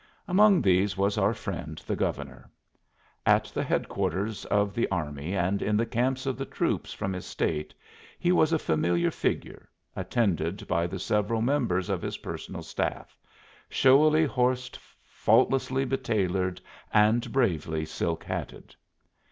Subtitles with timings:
[0.27, 2.49] Among these was our friend the Governor.
[3.23, 7.27] At the headquarters of the army and in the camps of the troops from his
[7.27, 7.71] State
[8.17, 13.15] he was a familiar figure, attended by the several members of his personal staff,
[13.69, 16.59] showily horsed, faultlessly betailored
[16.91, 18.75] and bravely silk hatted.